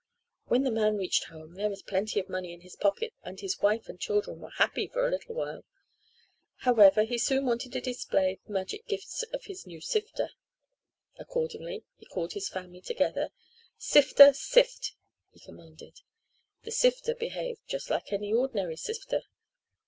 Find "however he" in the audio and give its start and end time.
6.61-7.19